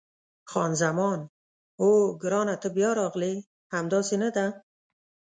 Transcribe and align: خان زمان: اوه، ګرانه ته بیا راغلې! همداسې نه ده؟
خان 0.51 0.71
زمان: 0.81 1.19
اوه، 1.81 2.05
ګرانه 2.21 2.55
ته 2.61 2.67
بیا 2.77 2.89
راغلې! 2.99 3.33
همداسې 3.73 4.15
نه 4.23 4.29
ده؟ 4.35 4.45